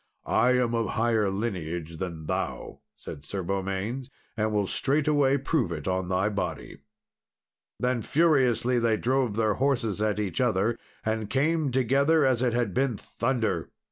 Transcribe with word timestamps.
"I 0.25 0.53
am 0.53 0.73
of 0.73 0.87
higher 0.89 1.29
lineage 1.29 1.97
than 1.97 2.25
thou," 2.25 2.79
said 2.97 3.23
Sir 3.23 3.43
Beaumains, 3.43 4.09
"and 4.35 4.51
will 4.51 4.65
straightway 4.65 5.37
prove 5.37 5.71
it 5.71 5.87
on 5.87 6.09
thy 6.09 6.27
body." 6.27 6.79
Then 7.79 8.01
furiously 8.01 8.79
they 8.79 8.97
drove 8.97 9.35
their 9.35 9.53
horses 9.53 10.01
at 10.01 10.19
each 10.19 10.41
other, 10.41 10.75
and 11.05 11.29
came 11.29 11.69
together 11.71 12.25
as 12.25 12.41
it 12.41 12.53
had 12.53 12.73
been 12.73 12.97
thunder. 12.97 13.69